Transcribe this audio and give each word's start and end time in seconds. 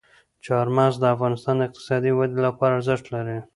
چار 0.45 0.65
مغز 0.77 0.95
د 0.99 1.05
افغانستان 1.15 1.55
د 1.57 1.61
اقتصادي 1.67 2.11
ودې 2.13 2.39
لپاره 2.47 2.73
ارزښت 2.77 3.05
لري. 3.15 3.37